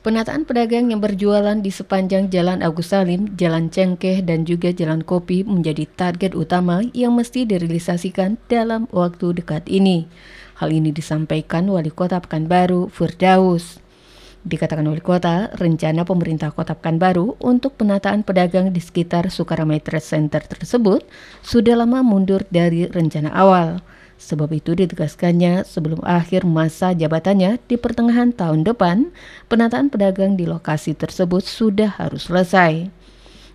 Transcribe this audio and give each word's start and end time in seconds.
Penataan 0.00 0.48
pedagang 0.48 0.88
yang 0.88 1.04
berjualan 1.04 1.60
di 1.60 1.68
sepanjang 1.68 2.32
Jalan 2.32 2.64
Agus 2.64 2.88
Salim, 2.88 3.36
Jalan 3.36 3.68
Cengkeh, 3.68 4.24
dan 4.24 4.48
juga 4.48 4.72
Jalan 4.72 5.04
Kopi 5.04 5.44
menjadi 5.44 5.84
target 5.84 6.32
utama 6.32 6.80
yang 6.96 7.12
mesti 7.12 7.44
direalisasikan 7.44 8.40
dalam 8.48 8.88
waktu 8.96 9.36
dekat 9.36 9.68
ini. 9.68 10.08
Hal 10.56 10.72
ini 10.72 10.88
disampaikan 10.88 11.68
Wali 11.68 11.92
Kota 11.92 12.16
Pekanbaru, 12.16 12.88
Firdaus. 12.88 13.76
Dikatakan 14.40 14.88
Wali 14.88 15.04
Kota, 15.04 15.52
rencana 15.60 16.08
pemerintah 16.08 16.48
Kota 16.48 16.72
Pekanbaru 16.72 17.36
untuk 17.36 17.76
penataan 17.76 18.24
pedagang 18.24 18.72
di 18.72 18.80
sekitar 18.80 19.28
Sukaramai 19.28 19.84
Trade 19.84 20.00
Center 20.00 20.40
tersebut 20.40 21.04
sudah 21.44 21.76
lama 21.76 22.00
mundur 22.00 22.48
dari 22.48 22.88
rencana 22.88 23.36
awal. 23.36 23.84
Sebab 24.20 24.52
itu 24.52 24.76
ditegaskannya 24.76 25.64
sebelum 25.64 26.04
akhir 26.04 26.44
masa 26.44 26.92
jabatannya 26.92 27.56
di 27.64 27.80
pertengahan 27.80 28.36
tahun 28.36 28.68
depan, 28.68 29.08
penataan 29.48 29.88
pedagang 29.88 30.36
di 30.36 30.44
lokasi 30.44 30.92
tersebut 30.92 31.40
sudah 31.40 31.96
harus 31.96 32.28
selesai. 32.28 32.92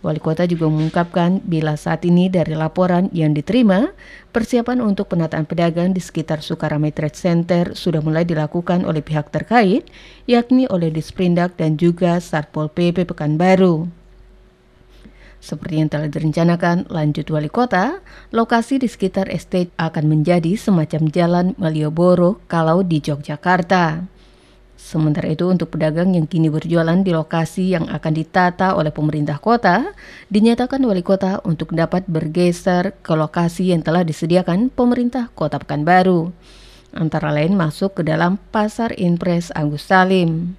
Wali 0.00 0.16
kota 0.16 0.48
juga 0.48 0.68
mengungkapkan 0.68 1.44
bila 1.44 1.76
saat 1.76 2.08
ini 2.08 2.32
dari 2.32 2.56
laporan 2.56 3.12
yang 3.12 3.36
diterima, 3.36 3.92
persiapan 4.32 4.80
untuk 4.80 5.12
penataan 5.12 5.44
pedagang 5.44 5.92
di 5.92 6.00
sekitar 6.00 6.40
Sukaramai 6.40 6.92
Trade 6.92 7.16
Center 7.16 7.64
sudah 7.76 8.00
mulai 8.00 8.24
dilakukan 8.24 8.88
oleh 8.88 9.04
pihak 9.04 9.28
terkait, 9.28 9.88
yakni 10.24 10.64
oleh 10.72 10.88
Disprindak 10.88 11.60
dan 11.60 11.76
juga 11.76 12.16
Satpol 12.16 12.72
PP 12.72 13.08
Pekanbaru. 13.12 13.99
Seperti 15.40 15.80
yang 15.80 15.88
telah 15.88 16.12
direncanakan, 16.12 16.92
lanjut 16.92 17.24
wali 17.32 17.48
kota, 17.48 18.04
lokasi 18.28 18.76
di 18.76 18.92
sekitar 18.92 19.32
estate 19.32 19.72
akan 19.80 20.04
menjadi 20.04 20.52
semacam 20.52 21.02
jalan 21.08 21.46
Malioboro 21.56 22.44
kalau 22.44 22.84
di 22.84 23.00
Yogyakarta. 23.00 24.04
Sementara 24.80 25.28
itu 25.28 25.48
untuk 25.48 25.76
pedagang 25.76 26.16
yang 26.16 26.24
kini 26.24 26.48
berjualan 26.48 26.96
di 27.04 27.12
lokasi 27.12 27.72
yang 27.72 27.88
akan 27.88 28.12
ditata 28.16 28.76
oleh 28.76 28.92
pemerintah 28.92 29.36
kota, 29.36 29.92
dinyatakan 30.32 30.80
wali 30.84 31.04
kota 31.04 31.40
untuk 31.44 31.72
dapat 31.76 32.08
bergeser 32.08 32.96
ke 33.00 33.12
lokasi 33.12 33.76
yang 33.76 33.84
telah 33.84 34.04
disediakan 34.04 34.72
pemerintah 34.72 35.28
kota 35.32 35.60
Pekanbaru. 35.60 36.32
Antara 36.96 37.30
lain 37.32 37.54
masuk 37.54 38.00
ke 38.00 38.02
dalam 38.02 38.40
Pasar 38.50 38.96
Impres 38.96 39.52
Agus 39.52 39.84
Salim. 39.88 40.56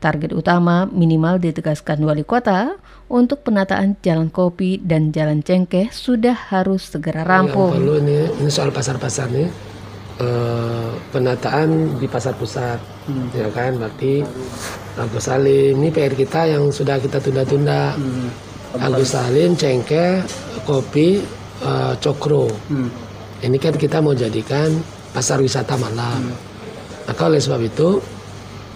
Target 0.00 0.32
utama 0.32 0.88
minimal 0.88 1.36
ditegaskan 1.36 2.00
wali 2.08 2.24
kota 2.24 2.80
untuk 3.12 3.44
penataan 3.44 4.00
jalan 4.00 4.32
kopi 4.32 4.80
dan 4.80 5.12
jalan 5.12 5.44
cengkeh 5.44 5.92
sudah 5.92 6.32
harus 6.32 6.88
segera 6.88 7.20
rampung. 7.20 7.76
Yang 7.76 7.84
perlu 7.84 7.94
ini, 8.00 8.18
ini 8.40 8.48
soal 8.48 8.72
pasar-pasar 8.72 9.28
nih. 9.28 9.50
Uh, 10.20 10.92
penataan 11.12 11.96
di 11.96 12.04
pasar 12.04 12.36
pusat, 12.36 12.80
hmm. 13.08 13.28
ya 13.36 13.48
kan? 13.52 13.76
Berarti 13.76 14.20
Agus 15.00 15.28
Salim 15.28 15.80
ini 15.80 15.88
PR 15.88 16.12
kita 16.12 16.48
yang 16.48 16.72
sudah 16.72 16.96
kita 16.96 17.20
tunda-tunda. 17.20 17.92
Hmm. 17.96 18.28
Agus 18.80 19.16
Salim, 19.16 19.52
cengkeh, 19.52 20.24
kopi, 20.64 21.20
uh, 21.60 21.92
cokro. 22.00 22.48
Hmm. 22.72 22.88
Ini 23.40 23.56
kan 23.56 23.76
kita 23.76 24.00
mau 24.00 24.16
jadikan 24.16 24.80
pasar 25.12 25.40
wisata 25.44 25.76
malam. 25.76 26.24
Hmm. 26.24 26.36
Maka 27.08 27.22
oleh 27.26 27.40
sebab 27.40 27.60
itu 27.64 28.00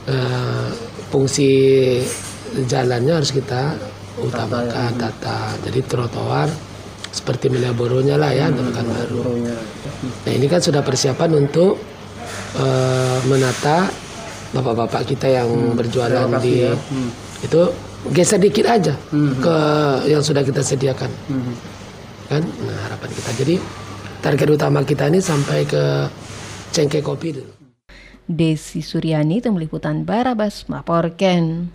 uh, 0.08 0.68
fungsi 1.14 1.50
jalannya 2.66 3.14
harus 3.14 3.30
kita 3.30 3.78
utamakan 4.18 4.98
tata, 4.98 5.10
tata. 5.14 5.38
jadi 5.62 5.80
trotoar 5.86 6.50
seperti 7.14 7.46
Malioboro-nya 7.46 8.18
lah 8.18 8.34
ya 8.34 8.50
hmm, 8.50 8.74
baru. 8.74 9.22
Nah 10.26 10.32
ini 10.34 10.50
kan 10.50 10.58
sudah 10.58 10.82
persiapan 10.82 11.46
untuk 11.46 11.78
uh, 12.58 13.18
menata 13.30 13.86
bapak-bapak 14.54 15.02
kita 15.06 15.30
yang 15.30 15.46
hmm, 15.50 15.78
berjualan 15.78 16.26
di 16.42 16.66
ya. 16.66 16.74
hmm. 16.74 17.10
itu 17.46 17.60
geser 18.14 18.38
dikit 18.38 18.66
aja 18.70 18.94
hmm. 18.94 19.42
ke 19.42 19.56
yang 20.10 20.22
sudah 20.22 20.46
kita 20.46 20.62
sediakan 20.62 21.10
hmm. 21.10 21.54
kan 22.30 22.42
nah 22.62 22.76
harapan 22.86 23.10
kita 23.10 23.30
jadi 23.42 23.54
target 24.22 24.48
utama 24.54 24.86
kita 24.86 25.10
ini 25.10 25.18
sampai 25.18 25.66
ke 25.66 26.06
cengkeh 26.70 27.02
kopi 27.02 27.34
dulu 27.34 27.63
Desi 28.24 28.80
Suryani, 28.80 29.44
tim 29.44 29.60
liputan 29.60 30.08
Barabas 30.08 30.64
melaporkan. 30.64 31.68